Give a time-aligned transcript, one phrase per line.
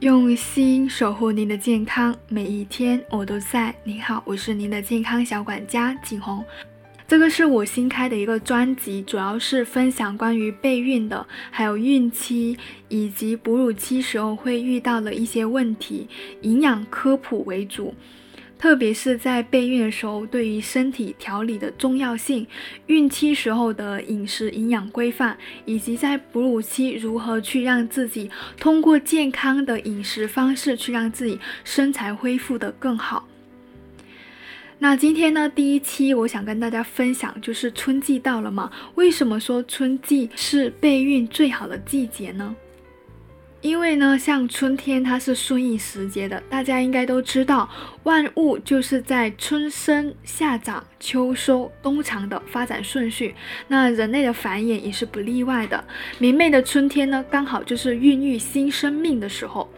[0.00, 3.74] 用心守护您的健康，每一天我都在。
[3.82, 6.44] 您好，我是您的健康小管家景红。
[7.08, 12.56] 这个是我新开的一个专辑，主要是分享关于备孕的，还有孕期
[12.86, 16.06] 以及哺乳期时候会遇到的一些问题，
[16.42, 17.92] 营养科普为主。
[18.58, 22.44] 特别是在备孕的时候，对于身体调理的重要性，
[22.86, 28.28] 孕期时候的饮食营养规范，以及在哺乳期如何去让自己
[28.58, 33.28] 通过健康的饮食方式去让自己身材恢复的更好。
[34.80, 38.70] 那今天呢，第一期我想跟大家分享，就是春季到了嘛？
[38.96, 42.54] 为什么说春季是备孕最好的季节呢？
[43.60, 47.68] 因为呢，像春天它是顺应时节的，大家应该都知道，
[48.04, 53.34] 万物就是在春生、夏长、秋收、冬藏的发展顺序。
[53.66, 55.82] 那人类的繁衍也是不例外的。
[56.20, 59.68] 明媚的春天呢，刚好就是孕育新生命的时候。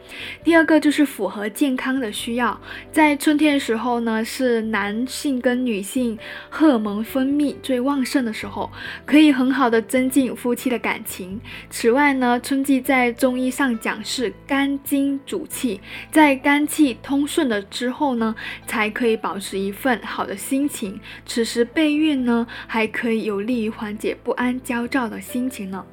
[0.44, 2.60] 第二个就是符合健康的需要，
[2.92, 6.18] 在春天的时候呢，是男性跟女性
[6.50, 8.70] 荷尔蒙分泌最旺盛的时候，
[9.06, 11.40] 可以很好的增进夫妻的感情。
[11.70, 13.69] 此外呢，春季在中医上。
[13.78, 18.34] 讲是肝经主气，在肝气通顺了之后呢，
[18.66, 20.98] 才可以保持一份好的心情。
[21.24, 25.84] 此时备孕呢，还可以有利于缓解不安、焦躁的心情呢。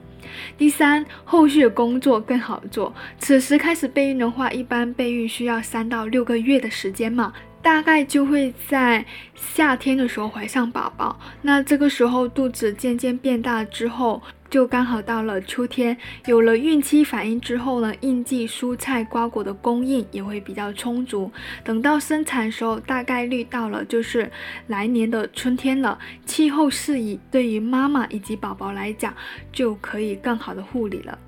[0.58, 2.94] 第三，后续的工作更好做。
[3.18, 7.34] 此时开始备孕的话，一般备孕需要三到六个月的时间嘛。
[7.60, 9.04] 大概就会在
[9.36, 15.96] 夏天的时候怀上宝宝，那这个时候肚子渐渐变大之后，就刚好到了秋天，
[16.26, 21.32] 有了孕期反应之后呢，应季蔬菜瓜果的供应也会比较充足。
[21.64, 24.32] 等到生产时候，大概率到了就是
[24.68, 29.14] 来年的春天了，气候适宜，对于妈妈以及宝宝来讲，
[29.52, 31.20] 就可以更好的护理了。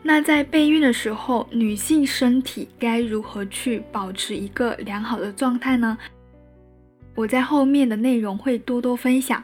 [0.00, 5.98] 那在备孕的时候，女性身体该如何去保持一个良好的状态呢？
[7.16, 9.42] 我在后面的内容会多多分享，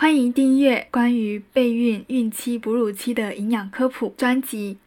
[0.00, 4.78] 欢迎订阅关于备孕、孕期、哺乳期的营养科普专辑。